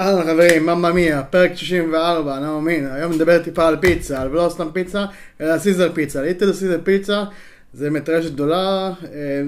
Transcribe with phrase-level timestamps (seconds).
[0.00, 4.28] אהלן חברים, מממה מיה, פרק 64, אני לא מאמין, היום נדבר טיפה על פיצה, על
[4.28, 5.04] לא סתם פיצה,
[5.40, 7.24] אלא סיזר פיצה, ליטל סיזר פיצה
[7.72, 9.42] זה באמת רשת גדולה, אה,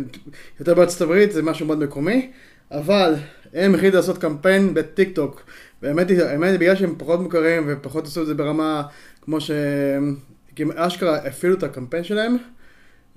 [0.60, 2.30] יותר בארצות הברית, זה משהו מאוד מקומי,
[2.70, 3.14] אבל
[3.54, 5.42] הם החליטו לעשות קמפיין בטיק טוק,
[5.82, 8.82] והאמת היא, האמת היא בגלל שהם פחות מוכרים ופחות עשו את זה ברמה
[9.26, 12.36] כמו שהם אשכרה הפעילו את הקמפיין שלהם,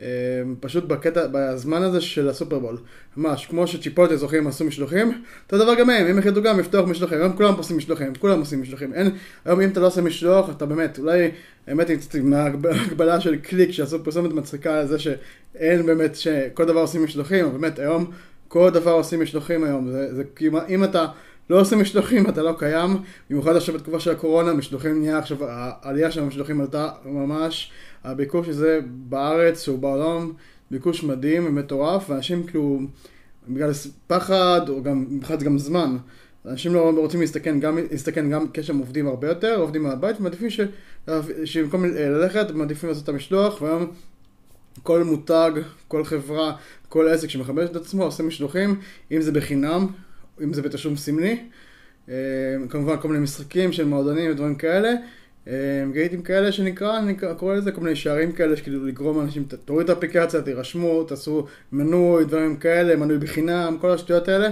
[0.01, 0.07] אה,
[0.59, 2.77] פשוט בקטע, בזמן הזה של הסופרבול.
[3.17, 7.17] ממש, כמו שצ'יפוטה זוכרים עשו משלוחים, אותו דבר גם הם, הם החליטו גם לפתוח משלוחים,
[7.17, 8.93] היום כולם עושים משלוחים, כולם עושים משלוחים.
[8.93, 9.09] אין,
[9.45, 11.31] היום אם אתה לא עושה משלוח, אתה באמת, אולי,
[11.67, 17.03] האמת היא, מההגבלה של קליק שעשו פרסומת מצחיקה על זה שאין באמת, שכל דבר עושים
[17.03, 18.11] משלוחים, אבל באמת, היום
[18.47, 19.91] כל דבר עושים משלוחים היום.
[19.91, 20.23] זה, זה
[20.69, 21.05] אם אתה...
[21.49, 22.97] לא עושים משלוחים, אתה לא קיים,
[23.29, 27.71] במיוחד עכשיו בתקופה של הקורונה, משלוחים נהיה עכשיו, העלייה של המשלוחים עלתה ממש,
[28.03, 30.31] הביקוש הזה בארץ או בעולם,
[30.71, 32.79] ביקוש מדהים ומטורף, ואנשים כאילו,
[33.47, 33.71] בגלל
[34.07, 35.97] פחד, או גם, מבחינת גם זמן,
[36.45, 40.49] אנשים לא רוצים להסתכן גם, להסתכן גם כשהם עובדים הרבה יותר, עובדים מהבית, ומעדיפים
[41.45, 43.91] שבמקום ללכת, מעדיפים לעשות את המשלוח, והיום
[44.83, 45.51] כל מותג,
[45.87, 46.55] כל חברה,
[46.89, 48.79] כל עסק שמכבד את עצמו עושה משלוחים,
[49.11, 49.87] אם זה בחינם,
[50.43, 51.39] אם זה בתשלום סמלי,
[52.09, 52.15] אה,
[52.69, 54.93] כמובן כל מיני משחקים של מועדונים ודברים כאלה,
[55.47, 55.53] אה,
[55.91, 59.95] גייטים כאלה שנקרא, אני קורא לזה כל מיני שערים כאלה שכאילו לגרום אנשים, תוריד את
[59.95, 64.49] האפליקציה, תירשמו, תעשו מנוי, דברים כאלה, מנוי בחינם, כל השטויות האלה,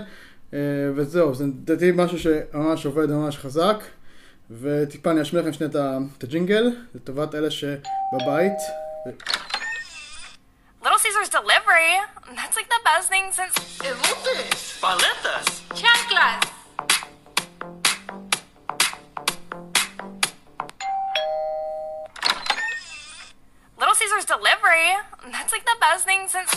[0.54, 0.60] אה,
[0.96, 3.84] וזהו, זה לדעתי משהו שממש עובד ממש חזק,
[4.62, 5.72] וטיפה אני אשמיע לכם שנייה
[6.18, 8.58] את הג'ינגל, לטובת אלה שבבית.
[10.88, 12.00] Little Caesars delivery.
[12.34, 13.54] That's like the best thing since.
[13.90, 15.48] Elotes, paletas,
[15.80, 16.42] Chanclas.
[23.78, 24.90] Little Caesars delivery.
[25.30, 26.52] That's like the best thing since.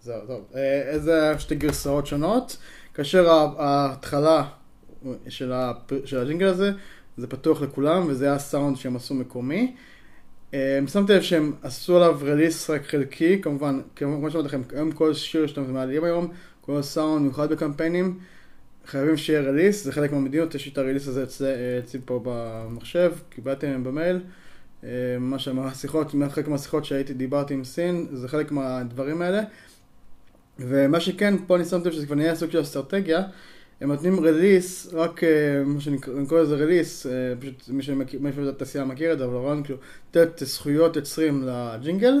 [0.00, 0.44] זהו, טוב.
[0.56, 2.56] אה, זה שתי גרסאות שונות,
[2.94, 4.42] כאשר ההתחלה
[5.28, 5.92] של, הפ...
[6.04, 6.70] של הג'ינגל הזה,
[7.16, 9.74] זה פתוח לכולם, וזה היה סאונד שהם עשו מקומי.
[10.54, 15.14] אה, שמתי לב שהם עשו עליו רליס רק חלקי, כמובן, כמו שאמרתי לכם, היום כל
[15.14, 16.28] שיר שאתם מעלים היום,
[16.60, 18.18] כל סאונד מיוחד בקמפיינים,
[18.86, 21.48] חייבים שיהיה רליס, זה חלק מהמדינות, יש לי את הרליס הזה אצלי,
[21.78, 24.20] אצלי פה במחשב, קיבלתי מהם במייל.
[24.84, 24.88] אה,
[25.20, 29.42] מה שהשיחות, חלק מהשיחות שהייתי, דיברתי עם סין, זה חלק מהדברים האלה.
[30.58, 33.22] ומה שכן, פה אני שמתי לב שזה כבר נהיה סוג של אסטרטגיה.
[33.80, 35.28] הם נותנים רליס, רק אה,
[35.64, 37.68] מה שנקרא, אני קורא לזה רליס, אה, פשוט
[38.20, 39.78] מי שבתעשייה מכיר את זה, אבל הרעיון כאילו,
[40.10, 42.14] לתת זכויות יוצרים לג'ינגל,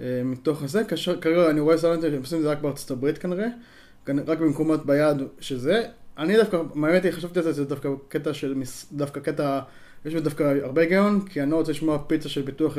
[0.00, 3.18] אה, מתוך זה, כאשר כרגע אני רואה סלנטר שהם עושים את זה רק בארצות הברית
[3.18, 3.46] כנראה,
[4.08, 5.82] רק במקומות ביד שזה.
[6.18, 8.54] אני דווקא, האמת היא, חשבתי על זה, זה דווקא קטע של,
[8.92, 9.60] דווקא קטע,
[10.04, 12.78] יש בו דווקא הרבה היגיון, כי אני לא רוצה לשמוע פיצה של ביטוח,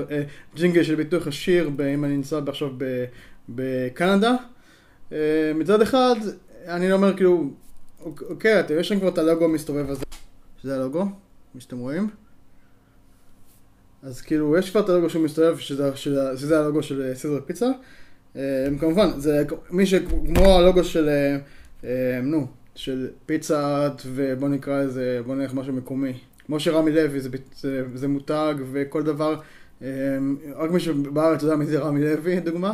[0.55, 2.69] ג'ינגל של ביטוח ישיר, אם אני נמצא עכשיו
[3.49, 4.35] בקנדה.
[5.55, 6.15] מצד אחד,
[6.67, 7.51] אני לא אומר כאילו,
[8.05, 10.03] אוקיי, אתם יש לכם כבר את הלוגו המסתובב הזה,
[10.61, 11.05] שזה הלוגו,
[11.55, 12.09] מי שאתם רואים.
[14.03, 17.67] אז כאילו, יש כבר את הלוגו שהוא מסתובב, שזה, שזה, שזה הלוגו של סיזר פיצה.
[18.79, 21.09] כמובן, זה מי שכמו הלוגו של,
[22.23, 26.13] נו, של פיצה, ובוא נקרא לזה, בוא נלך משהו מקומי.
[26.45, 29.39] כמו שרמי לוי, זה, זה, זה מותג וכל דבר,
[30.55, 32.73] רק מי שבארץ יודע מי זה רמי לוי, דוגמה.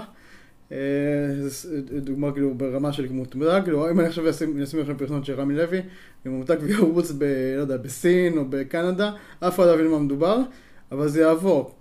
[2.01, 5.81] דוגמה כאילו ברמה של מותג, כאילו אם אני עכשיו אשים לכם פרסומת של רמי לוי,
[6.27, 7.23] אם המותג וירוץ ב...
[7.55, 10.37] לא יודע, בסין או בקנדה, אף אחד לא יבין מה מדובר,
[10.91, 11.77] אבל זה יעבור.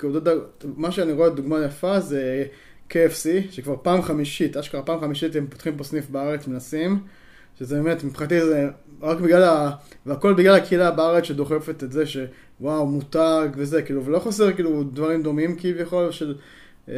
[0.77, 2.45] מה שאני רואה דוגמה יפה זה
[2.91, 6.99] KFC, שכבר פעם חמישית, אשכרה פעם חמישית הם פותחים פה סניף בארץ, מנסים,
[7.59, 8.69] שזה באמת, מבחינתי זה
[9.03, 9.71] רק בגלל ה...
[10.07, 15.23] והכל בגלל הקהילה בארץ שדוחפת את זה שוואו, מותג וזה, כאילו, ולא חסר כאילו דברים
[15.23, 16.35] דומים כביכול של...
[16.89, 16.95] אה,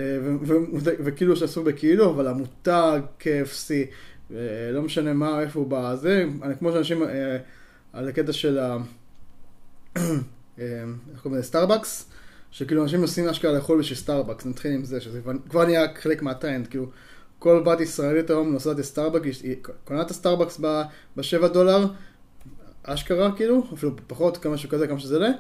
[0.83, 3.71] וכאילו שעשו בכאילו, אבל המותג, KFC,
[4.31, 6.25] אה, לא משנה מה, איפה הוא בזה,
[6.59, 7.37] כמו שאנשים, אה,
[7.93, 8.77] על הקטע של ה...
[10.59, 11.49] איך קוראים לזה?
[11.49, 12.11] סטארבקס,
[12.51, 15.21] שכאילו אנשים עושים אשכרה לאכול בשביל סטארבקס, נתחיל עם זה, שזה
[15.51, 16.91] כבר נהיה חלק מהטרנד, כאילו
[17.39, 20.61] כל בת ישראלית היום נוסעת לסטארבקס, היא קונה את הסטארבקס
[21.17, 21.87] בשבע דולר,
[22.83, 25.31] אשכרה כאילו, אפילו פחות, כמה שכזה, כמה שזה עולה,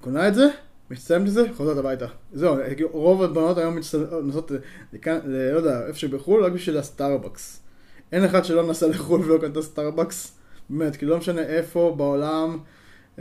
[0.00, 0.46] קונה את זה,
[0.90, 2.06] מצטלמת לזה, חוזרת הביתה.
[2.32, 2.56] זהו,
[2.92, 3.78] רוב הבנות היום
[4.22, 4.50] נוסעות,
[5.24, 7.60] לא יודע, איפה שבחו"ל, רק בשביל הסטארבקס.
[8.12, 10.32] אין אחד שלא נסע לחו"ל ולא קנתה סטארבקס,
[10.70, 12.58] באמת, כאילו לא משנה איפה בעולם,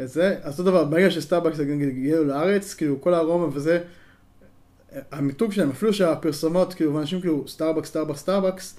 [0.03, 3.79] זה, אז אותו דבר, ברגע שסטארבקס הגיעו לארץ, כאילו כל הארומה וזה,
[5.11, 8.75] המיתוג שלהם, אפילו שהפרסומות, כאילו, אנשים כאילו, סטארבקס, סטארבקס, סטארבקס,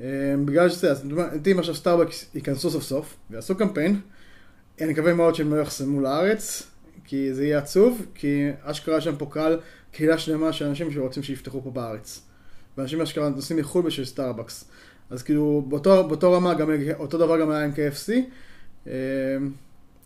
[0.00, 0.06] אה,
[0.44, 1.04] בגלל שזה, אז
[1.52, 4.00] אם עכשיו סטארבקס ייכנסו סוף סוף ויעשו קמפיין,
[4.80, 6.67] אני מקווה מאוד שהם לא יחסמו לארץ,
[7.08, 9.60] כי זה יהיה עצוב, כי אשכרה יש שם פה קהל,
[9.92, 12.22] קהילה שלמה של אנשים שרוצים שיפתחו פה בארץ.
[12.78, 14.64] ואנשים אשכרה נוסעים מחו"ל בשביל סטארבקס.
[15.10, 18.12] אז כאילו, באותו, באותו רמה, גם, אותו דבר גם היה עם KFC.
[18.86, 18.92] אה,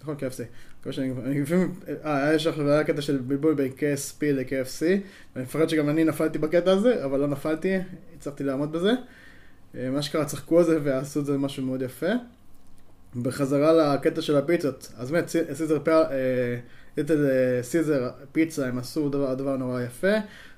[0.02, 0.42] נכון, KFC.
[0.80, 4.82] מקווה שאני, אני לפעמים, אה, היה עכשיו, היה קטע של בלבול בין KSP ל-KFC,
[5.34, 7.76] ואני מפחד שגם אני נפלתי בקטע הזה, אבל לא נפלתי,
[8.16, 8.92] הצלחתי לעמוד בזה.
[9.76, 12.10] אה, מה שקרה, צחקו על זה ועשו את זה משהו מאוד יפה.
[13.22, 15.78] בחזרה לקטע של הפיצות, אז באמת, סיזר
[16.96, 17.26] ליטל
[17.62, 20.12] סיזר פיצה, הם עשו דבר, דבר נורא יפה.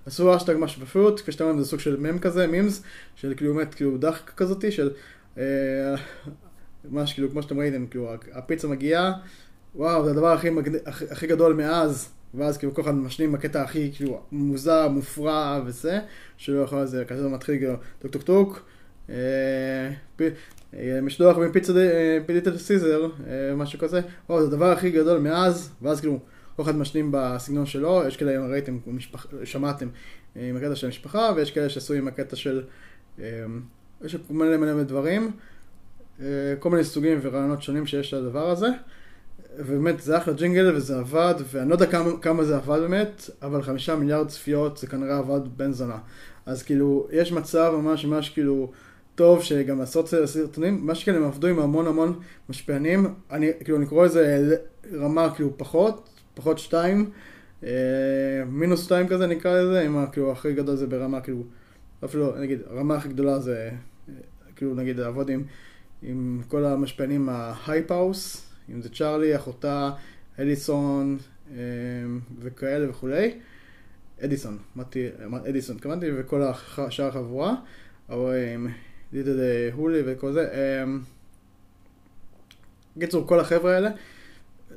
[0.06, 2.82] עשו אשטג משהו פשוט, כפי שאתה אומר, זה סוג של מם כזה, memes,
[3.16, 4.90] של כאילו באמת, כאילו דחק כזאתי, של...
[5.38, 5.94] אה,
[6.90, 9.12] ממש כאילו, כמו שאתם ראיתם, כאילו, הפיצה מגיעה,
[9.74, 10.72] וואו, זה הדבר הכי, מגד...
[10.86, 16.00] הכי, הכי גדול מאז, ואז כאילו כל אחד משלים בקטע הכי כאילו מוזר, מופרע וזה,
[16.36, 18.66] שלא יכול לזה, כזה מתחיל כאילו טוק טוק טוק,
[19.10, 19.14] אה,
[20.16, 20.22] פ...
[20.78, 21.72] אה, משלוח מפיצה
[22.26, 26.18] פיליטל סיזר, אה, משהו כזה, וואו, זה הדבר הכי גדול מאז, ואז כאילו
[26.56, 29.26] כל אחד משלים בסגנון שלו, יש כאלה, אם ראיתם, משפח...
[29.44, 29.88] שמעתם,
[30.36, 32.62] אה, עם הקטע של המשפחה, ויש כאלה שעשו עם הקטע של,
[33.18, 33.44] אה,
[34.04, 35.30] יש מלא מלא דברים,
[36.20, 36.26] אה,
[36.58, 38.68] כל מיני סוגים ורעיונות שונים שיש לדבר הזה.
[39.58, 43.62] ובאמת זה אחלה ג'ינגל וזה עבד, ואני לא יודע כמה, כמה זה עבד באמת, אבל
[43.62, 45.98] חמישה מיליארד צפיות זה כנראה עבד בן זונה.
[46.46, 48.72] אז כאילו, יש מצב ממש ממש כאילו
[49.14, 53.86] טוב שגם לעשות סרטונים, מה שכן הם עבדו עם המון המון משפיענים, אני כאילו אני
[53.86, 54.56] קורא לזה
[54.92, 57.10] רמה כאילו פחות, פחות שתיים,
[57.64, 57.70] אה,
[58.46, 61.42] מינוס שתיים כזה נקרא לזה, עם כאילו הכי גדול זה ברמה כאילו,
[62.04, 63.70] אפילו נגיד הרמה הכי גדולה זה
[64.08, 64.14] אה,
[64.56, 65.42] כאילו נגיד לעבוד עם,
[66.02, 68.50] עם כל המשפיענים ההייפ האוס.
[68.74, 69.90] אם זה צ'ארלי, אחותה,
[70.40, 71.18] אדיסון
[71.50, 71.56] אה,
[72.40, 73.38] וכאלה וכולי.
[74.24, 75.08] אדיסון, אמרתי,
[75.48, 76.42] אדיסון, התכוונתי, וכל
[76.78, 77.54] השאר החבורה,
[78.08, 78.30] או
[79.14, 79.36] לידד
[79.72, 80.48] הולי וכל זה.
[82.96, 83.90] בקיצור, כל החבר'ה האלה,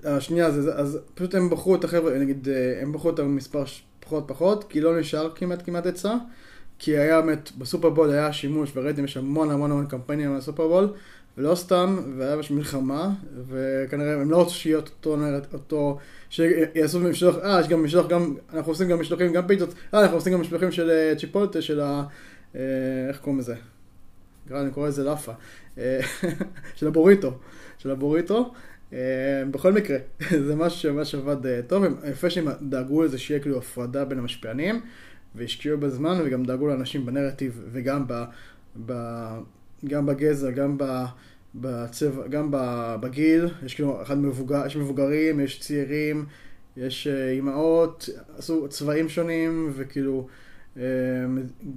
[0.04, 3.63] השנייה זה, אז פשוט הם בחרו את החבר'ה, נגיד, אה, הם בחרו את המספר
[4.00, 6.16] פחות פחות, כי לא נשאר כמעט כמעט היצע,
[6.80, 10.94] כי היה באמת, בסופרבול היה שימוש, וראיתם, יש המון המון המון קמפיינים על הסופרבול,
[11.38, 13.10] ולא סתם, והיה מלחמה,
[13.48, 15.18] וכנראה הם לא רוצים שיהיה אותו,
[15.54, 15.98] אותו,
[16.30, 20.16] שיעשו משלוח, אה, יש גם משלוח, גם, אנחנו עושים גם משלוחים, גם פיצות, אה, אנחנו
[20.16, 22.04] עושים גם משלוחים של אה, צ'יפולטה, של ה...
[22.56, 22.62] אה,
[23.07, 23.56] איך קוראים לזה?
[24.49, 25.31] נראה אני קורא לזה לאפה,
[25.77, 25.99] אה,
[26.75, 27.38] של הבוריטו,
[27.77, 28.53] של הבוריטו.
[29.51, 29.97] בכל מקרה,
[30.47, 34.81] זה משהו שממש עבד טוב, יפה שהם דאגו לזה שיהיה כאילו הפרדה בין המשפיענים,
[35.35, 38.23] והשקיעו בזמן וגם דאגו לאנשים בנרטיב וגם ב...
[38.85, 38.94] ב
[39.85, 40.77] גם בגזע, גם
[41.55, 42.47] בצבע, גם
[43.01, 46.25] בגיל, יש כאילו אחד מבוגר, יש מבוגרים, יש צעירים,
[46.77, 50.33] יש אה, אימהות, עשו צבעים שונים וכאילו אה,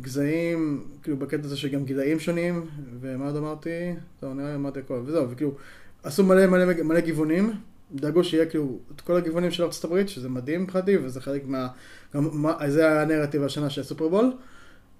[0.00, 2.66] גזעים, כאילו בקטע הזה שגם גילאים שונים,
[3.00, 3.94] ומה עוד אמרתי?
[4.20, 5.54] טוב, נראה לי אמרתי הכל, וזהו, וכאילו
[6.02, 7.52] עשו מלא מלא מלא גיוונים,
[7.92, 11.68] דאגו שיהיה כאילו את כל הגיוונים של ארצות הברית, שזה מדהים מבחינתי, וזה חלק מה...
[12.14, 14.32] גם, מה, זה היה הנרטיב השנה של הסופרבול.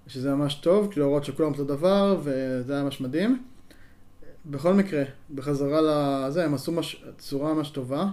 [0.07, 3.43] שזה ממש טוב, כאילו לראות שכולם אותו דבר, וזה היה ממש מדהים.
[4.45, 5.03] בכל מקרה,
[5.35, 7.05] בחזרה לזה, הם עשו מש...
[7.17, 8.05] צורה ממש טובה,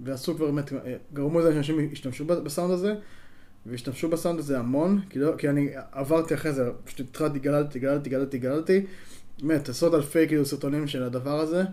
[0.00, 0.72] ועשו כבר באמת,
[1.12, 2.94] גרמו לזה שאנשים השתמשו בסאונד הזה,
[3.66, 8.10] והשתמשו בסאונד הזה המון, כי, לא, כי אני עברתי אחרי זה, פשוט התחלתי, גללתי, גללתי,
[8.10, 8.86] גללתי, גללתי,
[9.42, 11.64] באמת, עשרות אלפי כאילו סרטונים של הדבר הזה,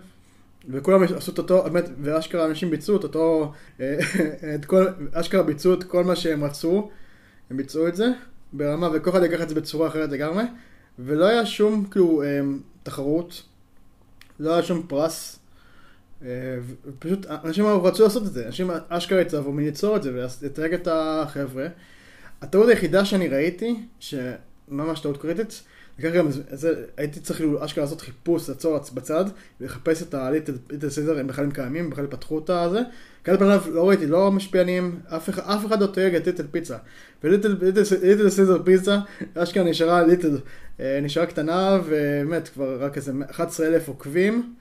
[0.69, 3.53] וכולם עשו את אותו, באמת, ואשכרה אנשים ביצעו את אותו,
[4.55, 6.89] את כל, אשכרה ביצעו את כל מה שהם רצו,
[7.49, 8.11] הם ביצעו את זה,
[8.53, 10.43] ברמה, וכל אחד יקח את זה בצורה אחרת לגמרי,
[10.99, 13.43] ולא היה שום, כאילו, אמ, תחרות,
[14.39, 15.38] לא היה שום פרס, אה,
[16.99, 21.67] פשוט אנשים רצו לעשות את זה, אנשים אשכרה יצאו מליצור את זה ולתייג את החבר'ה.
[22.41, 25.61] הטעות היחידה שאני ראיתי, שממש טעות קריטית,
[26.01, 29.25] גם זה, הייתי צריך כאילו אשכרה לעשות חיפוש, לעצור בצד,
[29.61, 30.53] ולחפש את ה Little
[30.89, 32.81] Caesars, הם בכלל הם קיימים, בכלל פתחו את הזה.
[33.23, 36.77] כאלה פניו לא ראיתי, לא משפיענים, אף, אף אחד לא תייג את Little פיצה.
[37.23, 38.99] ו Little Caesars פיצה,
[39.35, 40.37] אשכרה נשארה little,
[40.79, 44.53] אה, נשארה קטנה, ובאמת כבר רק איזה 11 אלף עוקבים.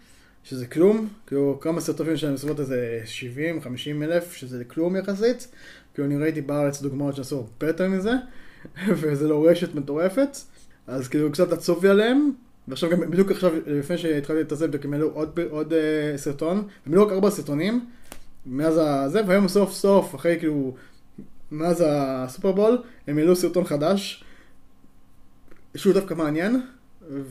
[0.44, 3.00] שזה כלום, כאילו כמה סרטונים שלהם בסביבות איזה
[3.62, 5.48] 70-50 אלף, שזה כלום יחסית,
[5.94, 8.12] כאילו אני ראיתי בארץ דוגמאות שעשו הרבה יותר מזה,
[9.00, 10.36] וזה לא רשת מטורפת.
[10.86, 12.30] אז כאילו קצת עצוב לי עליהם,
[12.68, 16.56] ועכשיו גם בדיוק עכשיו, לפני שהתחלתי את הזה, בדיוק הם העלו עוד, עוד uh, סרטון,
[16.86, 17.86] הם העלו רק ארבע סרטונים,
[18.46, 20.74] מאז הזה, והיום סוף סוף, אחרי כאילו,
[21.50, 24.24] מאז הסופרבול, הם העלו סרטון חדש,
[25.76, 26.60] שהוא דווקא מעניין,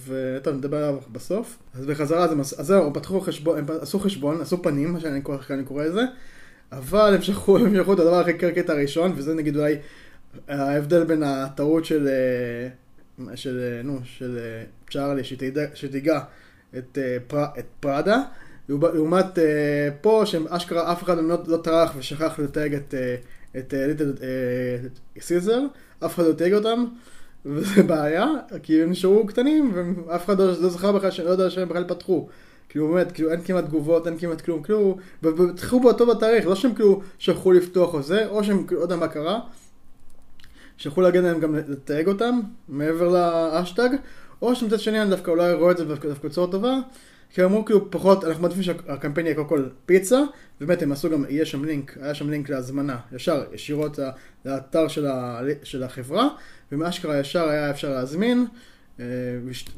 [0.08, 1.58] וטוב, נדבר עליו בסוף.
[1.74, 5.38] אז בחזרה, אז, אז זהו, פתחו חשבון, הם עשו חשבון, עשו פנים, מה שאני קורא,
[5.50, 6.02] אני קורא לזה,
[6.72, 9.76] אבל הם שכחו, הם שכחו את הדבר הכי קרקט הראשון, וזה נגיד אולי
[10.48, 12.08] ההבדל בין הטעות של...
[12.08, 12.88] Uh,
[13.36, 15.24] של, אה, נו, של אה, צ'ארלי,
[15.74, 16.20] שתיגע,
[16.78, 18.22] את, אה, פר, את פראדה,
[18.70, 23.16] לעומת- אה, פה, שאשכרה אף אחד לא, לא טרח ושכח לתייג את, אה,
[23.60, 24.88] את אה, ליטל אה,
[25.22, 25.60] סיזר,
[26.06, 26.86] אף אחד לא תייג אותם,
[27.48, 28.26] וזה בעיה,
[28.64, 29.72] כי הם נשארו קטנים,
[30.08, 32.28] ואף אחד לא, לא זכר בכלל, שלא יודע שהם בכלל פתחו.
[32.70, 36.74] כאילו באמת, כאילו אין כמעט תגובות, אין כמעט כלום, כאילו, ופתחו באותו בתאריך, לא שהם
[36.74, 39.40] כאילו שלחו לפתוח או זה, או שהם כאילו, לא יודע מה קרה,
[40.78, 42.40] שיכולו להגיד להם גם לתייג אותם,
[42.70, 43.90] מעבר לאשטג,
[44.42, 46.80] או שמצד שני אני דווקא אולי רואה את זה דווקא בצורה טובה,
[47.30, 50.22] כי אמרו כאילו פחות, אנחנו מעדיפים שהקמפיין יהיה קודם כל פיצה,
[50.62, 54.00] ובאמת הם עשו גם, יהיה שם לינק, היה שם לינק להזמנה, ישר, ישירות
[54.46, 56.28] לאתר של, ה, של החברה,
[56.72, 58.46] ומאשכרה ישר היה אפשר להזמין,
[59.00, 59.06] אה,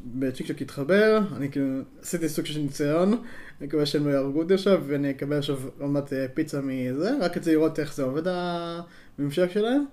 [0.04, 1.66] בצ'יק צ'ק התחבר, אני כאילו
[2.02, 5.90] עשיתי סוג של ניסיון, אני מקווה שהם לא יהרגו אותי עכשיו, ואני אקבל עכשיו עוד
[5.90, 9.84] מעט אה, פיצה מזה, רק כדי לראות איך זה עובד הממשק שלהם,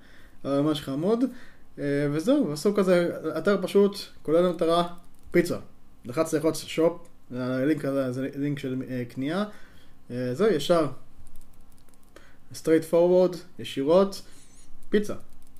[0.46, 1.24] אבל ממש חמוד,
[1.80, 4.88] אה, וזהו, עשו כזה אתר פשוט, כולל המטרה,
[5.32, 5.58] פיצה.
[6.06, 9.44] לחץ ללחוץ shop, הלינק הזה זה לינק של אה, קנייה,
[10.12, 10.88] אה, זהו, ישר.
[12.54, 14.22] straightforward, ישירות,
[14.90, 15.14] פיצה.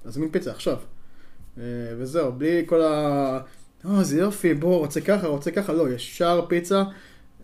[0.06, 0.78] להזמין פיצה עכשיו.
[1.58, 1.64] אה,
[1.98, 3.40] וזהו, בלי כל ה...
[3.86, 6.84] או, זה יופי, בוא, רוצה ככה, רוצה ככה, לא, ישר פיצה,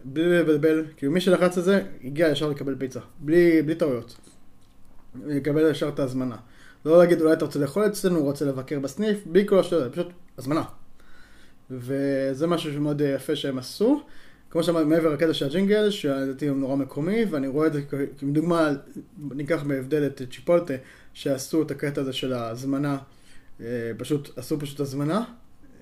[0.04, 4.16] בלי לבלבל, כאילו מי שלחץ את זה, הגיע ישר לקבל פיצה, בלי, בלי טעויות.
[5.30, 6.38] יקבל ישר את ההזמנה.
[6.86, 10.64] לא להגיד, אולי אתה רוצה לאכול אצלנו, רוצה לבקר בסניף, בלי כל השאלה, פשוט הזמנה.
[11.72, 14.04] וזה משהו שמאוד יפה שהם עשו.
[14.50, 17.82] כמו שאמרתי, מעבר לקטע של הג'ינגל, שלדעתי הוא נורא מקומי, ואני רואה את זה
[18.20, 18.70] כדוגמה,
[19.32, 20.74] ניקח בהבדל את צ'יפולטה,
[21.14, 22.98] שעשו את הקטע הזה של ההזמנה,
[23.62, 23.66] אה,
[23.98, 25.24] פשוט, עשו פשוט הזמנה,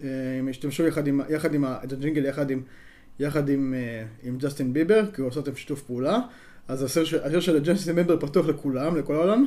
[0.04, 0.10] אה,
[0.40, 2.62] הם השתמשו יחד עם, יחד עם את הג'ינגל יחד עם,
[3.20, 6.20] יחד עם, אה, עם ג'סטין ביבר, כי הוא עושה אותם שיתוף פעולה,
[6.68, 9.46] אז השיר של- ג'סטין ביבר פתוח לכולם, לכל העולם,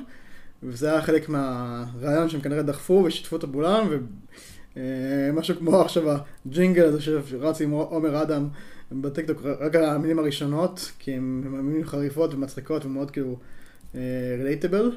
[0.62, 3.80] וזה היה חלק מהרעיון שהם כנראה דחפו ושיתפו את הפעולה,
[4.76, 6.02] ומשהו כמו עכשיו
[6.46, 8.48] הג'ינגל הזה שרץ עם עומר אדם
[8.92, 13.36] בטיקטוק, רק המילים הראשונות, כי הן מילים חריפות ומצחיקות ומאוד כאילו
[14.38, 14.90] רילייטבל.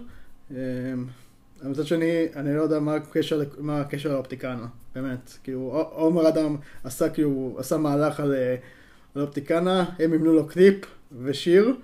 [1.61, 5.33] אבל מצד שני, אני לא יודע מה הקשר, מה הקשר לאופטיקנה, באמת.
[5.43, 5.59] כאילו,
[5.91, 8.55] עומר אדם עשה כאילו, עשה מהלך על, אה,
[9.15, 10.85] על אופטיקנה, הם ימנו לו קליפ
[11.23, 11.75] ושיר.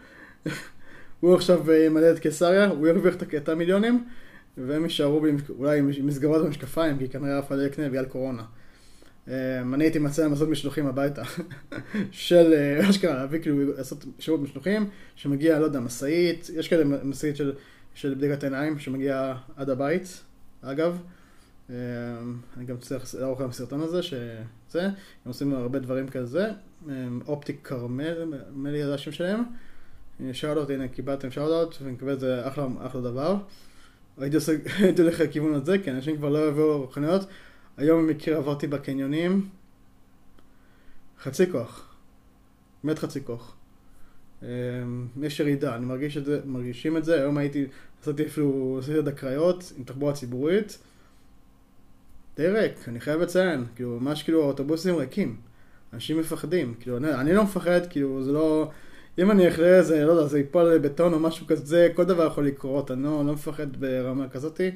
[1.20, 4.04] הוא עכשיו אה, ימלא את קיסריה, הוא ירוויח את המיליונים,
[4.58, 8.44] והם יישארו אולי עם מסגרות ומשקפיים, כי כנראה אף אחד לא יקנה בגלל קורונה.
[9.28, 11.24] אה, אני הייתי מציע לעשות משלוחים הביתה,
[12.12, 17.36] של אה, אשכרה, להביא כאילו, לעשות שירות משלוחים, שמגיע, לא יודע, משאית, יש כאלה משאית
[17.36, 17.54] של,
[17.94, 20.24] של בדיקת עיניים, שמגיע עד הבית,
[20.62, 21.02] אגב.
[21.70, 21.76] אה,
[22.58, 24.92] אני גם צריך לערוך להם סרטון הזה, שזה, הם
[25.26, 26.52] עושים הרבה דברים כזה,
[26.90, 29.44] אה, אופטיק כרמל, נדמה לי זה השם שלהם.
[30.34, 33.38] שאלות, הנה קיבלתם שאלות, ואני מקבל את זה אחלה, אחלה דבר.
[34.18, 34.54] הייתי עושה,
[34.84, 37.22] הייתי הולך לכיוון הזה, כי אנשים כבר לא יבואו חנויות.
[37.78, 39.50] היום במקרה עברתי בקניונים,
[41.22, 41.96] חצי כוח.
[42.84, 43.56] באמת חצי כוח.
[44.42, 44.48] אמ,
[45.22, 47.66] יש ירידה, אני מרגיש את זה, מרגישים את זה, היום הייתי,
[48.02, 50.78] עשיתי אפילו, עשיתי את הקריות עם תחבורה ציבורית.
[52.38, 55.38] די ריק, אני חייב לציין, כאילו, ממש כאילו האוטובוסים ריקים.
[55.94, 58.72] אנשים מפחדים, כאילו, אני, אני לא מפחד, כאילו, זה לא...
[59.20, 62.48] אם אני אחרי איזה, לא יודע, זה ייפול לבטון או משהו כזה, כל דבר יכול
[62.48, 64.72] לקרות, אני לא, לא מפחד ברמה כזאתי.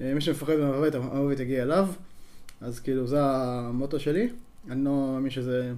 [0.00, 1.88] אה, מי שמפחד מהמוות, המוות יגיע אליו.
[2.60, 4.28] אז כאילו, זה המוטו שלי.
[4.70, 5.72] אני לא מאמין שזה...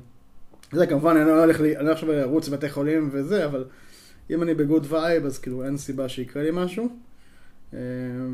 [0.72, 3.64] זה כמובן, אני לא הולך לי, אני לא עכשיו לרוץ לבתי חולים וזה, אבל
[4.30, 6.88] אם אני ב good vibe, אז כאילו אין סיבה שיקרה לי משהו.
[7.74, 7.78] אה,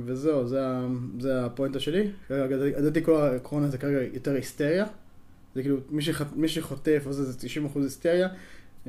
[0.05, 0.61] וזהו, זה,
[1.21, 2.11] זה הפואנטה שלי.
[2.29, 4.87] כרגע, לדעתי כל הקורונה זה כרגע יותר היסטריה.
[5.55, 8.29] זה כאילו, מי, שח, מי שחוטף, אז זה 90% היסטריה,
[8.87, 8.89] 10%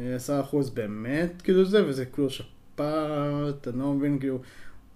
[0.73, 4.39] באמת, כאילו זה, וזה כאילו שפעת, אני לא מבין, כאילו,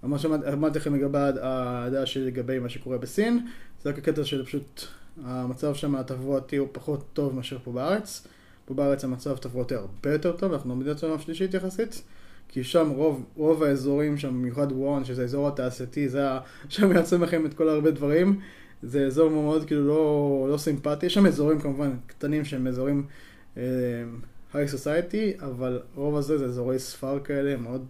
[0.04, 3.48] מה שאמרתי לכם לגבי הדעה שלי לגבי מה שקורה בסין,
[3.84, 4.84] זה רק הקטע של פשוט,
[5.24, 8.28] המצב שם התברואתי הוא פחות טוב מאשר פה בארץ.
[8.66, 12.02] פה בארץ המצב התברואתי הרבה יותר טוב, אנחנו במדינת העולם השלישית יחסית.
[12.50, 16.40] כי שם רוב, רוב האזורים שם, במיוחד וואן, שזה האזור התעשייתי, זה ה...
[16.70, 18.40] שם יעצם לכם את כל הרבה דברים.
[18.84, 23.06] זה אזור מאוד כאילו לא, לא סימפטי, יש שם אזורים כמובן קטנים שהם אזורים
[23.58, 23.64] אה,
[24.54, 27.86] היי סוסייטי, אבל רוב הזה זה אזורי ספר כאלה מאוד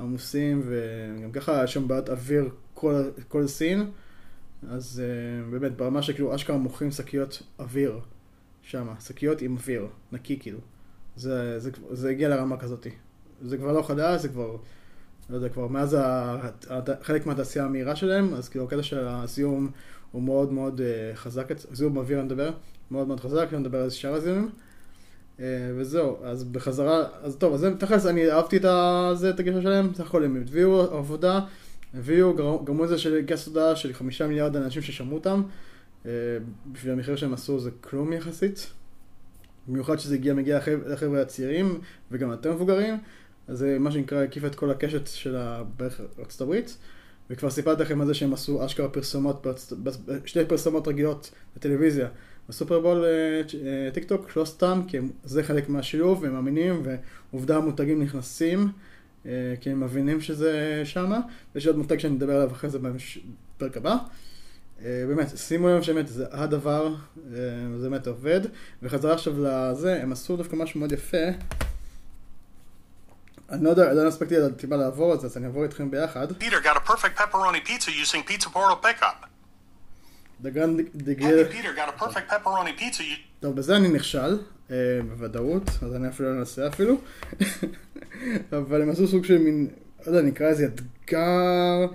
[0.00, 3.90] עמוסים, וגם ככה יש שם בעיות אוויר כל, כל סין,
[4.68, 8.00] אז אה, באמת ברמה שכאילו אשכרה מוכרים שקיות אוויר
[8.62, 10.58] שם, שקיות עם אוויר, נקי כאילו.
[11.16, 12.90] זה, זה, זה הגיע לרמה כזאתי.
[13.42, 14.56] זה כבר לא חדש, זה כבר,
[15.30, 16.36] לא יודע, כבר מאז ה,
[17.02, 19.70] חלק מהתעשייה המהירה שלהם, אז כאילו הקטע של הזיהום
[20.12, 22.50] הוא מאוד מאוד uh, חזק, זיהום אוויר אני מדבר,
[22.90, 24.50] מאוד מאוד חזק, אני מדבר על שאר הזיהומים.
[25.40, 25.42] Uh,
[25.76, 29.94] וזהו, אז בחזרה, אז טוב, אז תכלס אני אהבתי את, ה, זה, את הגישה שלהם,
[29.94, 31.40] סך הכל הם הביאו עבודה,
[31.94, 35.42] הביאו, גרמו לזה של גייס תודעה של חמישה מיליארד אנשים ששמעו אותם,
[36.06, 36.10] אה,
[36.72, 38.70] בשביל המחיר שהם עשו זה כלום יחסית.
[39.68, 41.80] במיוחד שזה הגיע, מגיע לחבר- לחבר'ה הצעירים
[42.10, 42.98] וגם יותר מבוגרים,
[43.48, 45.36] אז זה מה שנקרא הקיף את כל הקשת של
[45.76, 46.76] בערך ארצות הברית.
[47.30, 49.46] וכבר סיפרתי לכם על זה שהם עשו אשכרה פרסומות,
[50.24, 52.08] שתי פרסומות רגילות בטלוויזיה.
[52.48, 56.82] בסופרבול אה, אה, טיק טוק, לא סתם, כי הם, זה חלק מהשילוב, והם מאמינים,
[57.32, 58.68] ועובדה המותגים נכנסים,
[59.26, 59.30] אה,
[59.60, 61.20] כי הם מבינים שזה שמה.
[61.54, 63.96] ויש עוד מותג שאני אדבר עליו אחרי זה בפרק הבא.
[64.82, 66.94] באמת, שימו לב שבאמת זה הדבר,
[67.78, 68.40] זה באמת עובד.
[68.82, 71.26] וחזרה עכשיו לזה, הם עשו דווקא משהו מאוד יפה.
[73.50, 76.32] אני לא יודע, לא הספקתי טיפה לעבור על זה, אז אני אעבור איתכם ביחד.
[76.32, 78.90] Peter got a perfect pepperoni pizza using Pizza Portal Pickup.
[78.90, 79.26] דגן דגל...
[79.26, 79.28] Happy Peter got a perfect
[79.60, 80.29] pepperoni
[82.78, 83.00] pizza.
[83.00, 84.38] You- טוב, בזה אני נכשל,
[84.70, 84.76] אה,
[85.08, 86.96] בוודאות, אז אני אפילו לא אנסה אפילו.
[88.58, 89.68] אבל הם עשו סוג של מין,
[90.06, 91.86] לא יודע, נקרא לזה אתגר.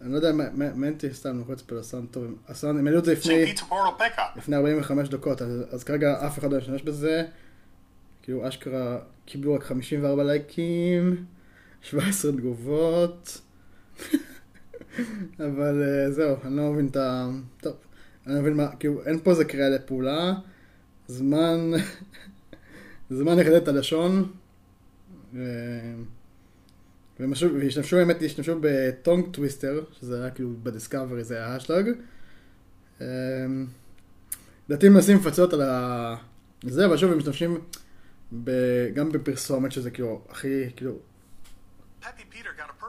[0.00, 3.34] אני לא יודע, מנטי סתם לוחץ פה לסאונד טוב, הסאונד, הם העלו את זה לפני.
[4.36, 7.24] לפני 45 דקות, אז כרגע אף אחד לא ישתמש בזה.
[8.22, 11.24] כאילו, אשכרה קיבלו רק 54 לייקים,
[11.82, 13.40] 17 תגובות.
[15.38, 17.28] אבל אה, זהו, אני לא מבין את ה...
[17.60, 17.76] טוב,
[18.26, 20.34] אני לא מבין מה, כאילו, אין פה איזה קריאה לפעולה.
[21.06, 21.70] זמן...
[23.10, 24.32] זמן לחדד את הלשון.
[27.20, 31.82] משהו- והשתמשו באמת, השתמשו ב tongue twister, שזה היה כאילו ב discovery, זה היה ההאשטג.
[33.00, 33.06] אמ,
[34.68, 36.16] לדעתי מנסים לפצות על ה...
[36.62, 37.60] זה, אבל שוב, הם משתמשים.
[38.94, 40.98] גם בפרסומת, שזה כאילו הכי, כאילו,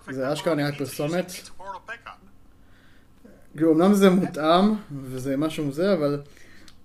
[0.10, 1.32] זה אשכרה נראה פרסומת.
[3.56, 6.22] כאילו, אמנם זה מותאם, וזה משהו זה, אבל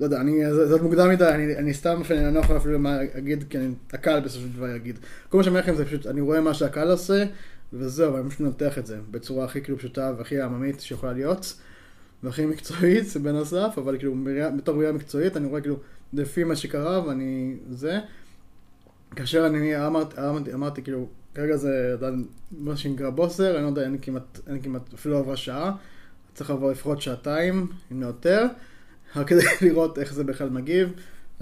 [0.00, 2.96] לא יודע, אני, זה, זה מוקדם מדי, אני, אני סתם, אני לא יכול אפילו מה
[3.14, 4.98] להגיד, כי אני, הקהל בסופו של דבר יגיד.
[5.28, 7.24] כל מה שאני אומר לכם זה פשוט, אני רואה מה שהקהל עושה,
[7.72, 11.54] וזהו, אבל אני פשוט מנתח את זה בצורה הכי כאילו פשוטה והכי עממית שיכולה להיות,
[12.22, 14.14] והכי מקצועית בנוסף, אבל כאילו,
[14.56, 15.76] בתור ראייה מקצועית, אני רואה כאילו,
[16.12, 17.98] לפי מה שקרה, ואני, זה.
[19.16, 22.10] כאשר אני אמרתי, אמרתי, אמרתי כאילו, כרגע זה יודע,
[22.50, 25.72] מה שנקרא בוסר, אני לא יודע, אין כמעט, אין כמעט, אפילו לא עברה שעה.
[26.34, 28.46] צריך לעבור לפחות שעתיים, אם לא יותר,
[29.16, 30.92] רק כדי לראות איך זה בכלל מגיב.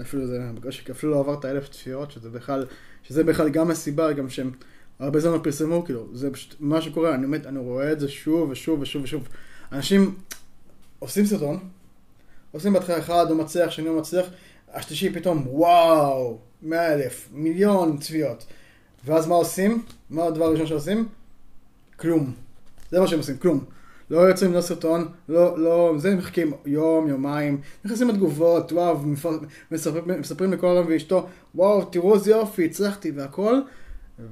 [0.01, 0.41] אפילו זה,
[0.91, 2.65] אפילו לא עבר את האלף צפיות, שזה בכלל,
[3.03, 4.51] שזה בכלל גם הסיבה, גם שהם
[4.99, 8.07] הרבה זמן לא פרסמו, כאילו, זה פשוט מה שקורה, אני באמת, אני רואה את זה
[8.07, 9.27] שוב ושוב ושוב ושוב.
[9.71, 10.15] אנשים
[10.99, 11.59] עושים סרטון,
[12.51, 14.25] עושים בהתחלה אחד, הוא מצליח, שני הוא מצליח,
[14.73, 18.45] השלישי פתאום, וואו, מאה אלף, מיליון צפיות.
[19.05, 19.83] ואז מה עושים?
[20.09, 21.07] מה הדבר הראשון שעושים?
[21.95, 22.33] כלום.
[22.91, 23.63] זה מה שהם עושים, כלום.
[24.09, 28.99] לא יוצאים לא סרטון, לא, לא, זה מחכים יום, יומיים, נכנסים לתגובות, וואו,
[29.71, 33.59] מספרים, מספרים לכל העולם ואשתו, וואו, תראו איזה יופי, הצלחתי והכל,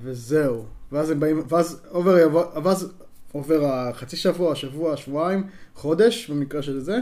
[0.02, 0.66] וזהו.
[0.92, 2.94] ואז הם באים, ואז עובר, ואז
[3.32, 6.98] עובר החצי שבוע, שבוע, שבועיים, חודש, במקרה של זה,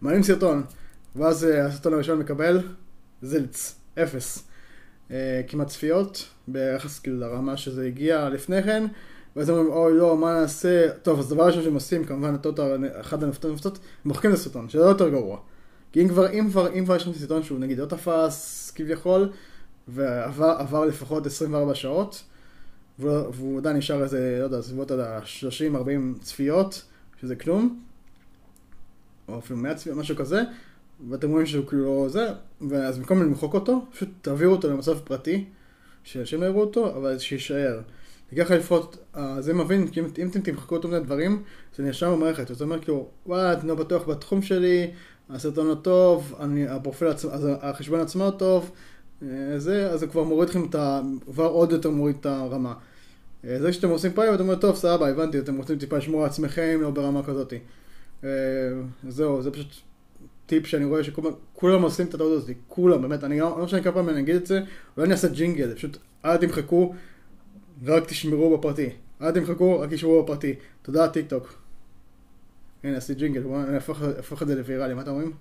[0.00, 0.62] מעלים סרטון,
[1.16, 2.60] ואז אה, הסרטון הראשון מקבל
[3.22, 4.48] זילץ, אפס.
[5.10, 8.86] אה, כמעט צפיות, ביחס כאילו לרמה שזה הגיע לפני כן,
[9.36, 10.90] ואז אומרים, אוי לא, מה נעשה?
[11.02, 12.66] טוב, אז הדבר הראשון שהם עושים, כמובן, אותו,
[13.00, 13.30] אחד הם
[14.04, 15.38] מוחקים את הסרטון, שזה לא יותר גרוע.
[15.92, 19.28] כי אם כבר, אם כבר, אם כבר יש לנו סרטון שהוא נגיד לא תפס כביכול,
[19.88, 22.22] ועבר עבר לפחות 24 שעות,
[22.98, 26.84] והוא והוא עדיין נשאר איזה, לא יודע, סביבות ה-30-40 צפיות,
[27.20, 27.80] שזה כלום,
[29.28, 30.42] או אפילו 100 צפיות, משהו כזה,
[31.10, 32.28] ואתם רואים שהוא כאילו זה,
[32.68, 35.44] ואז במקום למחוק אותו, פשוט תעבירו אותו למצב פרטי,
[36.04, 37.80] שאנשים לא יראו אותו, אבל שיישאר.
[38.30, 41.42] כי ככה לפחות, אה, זה מבין, כי אם, אם אתם תמחקו אותו מיני דברים,
[41.76, 44.90] זה נרשם במערכת, זאת אומרת כאילו, וואלה, אתם לא בטוח בתחום שלי,
[45.30, 47.30] הסרטון לא טוב, אני, הפרופיל עצמו,
[47.60, 48.70] החשבון עצמו לא טוב,
[49.22, 49.28] אה,
[49.58, 51.00] זה, אז זה כבר מוריד לכם את ה...
[51.32, 52.74] כבר עוד יותר מוריד את הרמה.
[53.44, 56.26] אה, זה שאתם עושים פיילוט, אתם אומרים, טוב, סבבה, הבנתי, אתם רוצים טיפה לשמור על
[56.26, 57.52] עצמכם, לא ברמה כזאת.
[58.24, 58.28] אה,
[59.08, 59.68] זהו, זה פשוט
[60.46, 64.08] טיפ שאני רואה שכולם עושים את הטעות הזאת, כולם, באמת, אני לא משנה כמה פעמים
[64.08, 64.60] אני אגיד את זה,
[64.96, 66.94] אולי אני אעשה ג'ינגל, פשוט אל תמחקו
[67.84, 68.90] ורק תשמרו בפרטי.
[69.22, 70.54] אל תמחקו, רק תשמרו בפרטי.
[70.82, 71.54] תודה, טיק טוק.
[72.84, 75.32] הנה, עשיתי ג'ינגל, בואו נהפוך נהפוך את זה לוויראלי, מה אתם אומרים?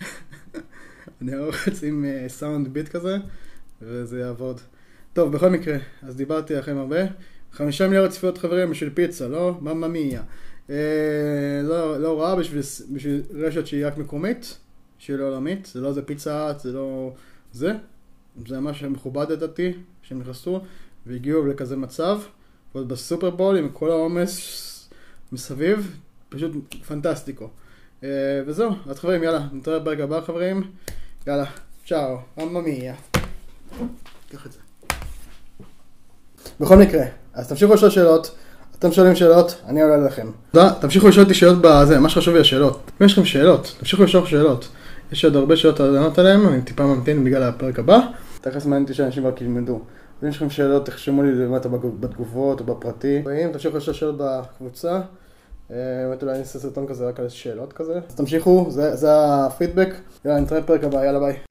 [1.22, 3.16] אני ארוץ עם אה, sound beat כזה,
[3.82, 4.60] וזה יעבוד.
[5.12, 6.98] טוב, בכל מקרה, אז דיברתי לכם הרבה.
[7.52, 9.58] חמישה מיליארד צפיות חברים בשביל פיצה, לא?
[9.60, 10.20] מממה מיה.
[10.20, 10.24] אה,
[11.62, 14.58] לא, לא רע בשביל, רשת שהיא רק מקומית,
[14.98, 17.12] שהיא לא עולמית, זה לא איזה פיצה זה לא
[17.52, 17.72] זה.
[18.46, 20.60] זה ממש מכובד לדעתי, שהם נכנסו
[21.06, 22.20] והגיעו לכזה מצב,
[22.74, 24.90] ועוד בסופרבול עם כל העומס
[25.32, 26.52] מסביב, פשוט
[26.86, 27.48] פנטסטיקו.
[28.04, 28.08] אה,
[28.46, 30.70] וזהו, אז חברים, יאללה, נתראה בפרק הבא חברים,
[31.26, 31.44] יאללה,
[31.86, 32.94] צ'או, מממה מיה.
[34.28, 34.58] קח את זה.
[36.60, 38.36] בכל מקרה, אז תמשיכו לשאול שאלות,
[38.80, 40.26] אתם שואלים שאלות, אני עולה לכם.
[40.52, 42.90] תודה, תמשיכו לשאול אותי שאלות בזה, מה שחשוב לי השאלות.
[43.00, 44.68] אם יש לכם שאלות, תמשיכו לשאול שאלות.
[45.12, 47.98] יש עוד הרבה שאלות לענות עליהן, אני טיפה ממתין בגלל הפרק הבא.
[48.40, 49.80] תכף מעניין אותי שאנשים רק ילמדו.
[50.22, 51.68] אם יש לכם שאלות, תחשמו לי למטה
[52.00, 53.22] בתגובות או בפרטי.
[53.24, 55.00] ואם תמשיכו לשאול שאלות בקבוצה,
[55.70, 55.76] אה,
[56.08, 58.00] באמת אולי אני אעשה סרטון כזה רק על שאלות כזה.
[58.08, 59.94] אז תמשיכו, זה הפידבק.
[60.24, 61.49] יאללה, נתראה בפרק הבא, יאללה ביי.